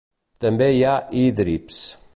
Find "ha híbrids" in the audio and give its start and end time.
0.87-1.83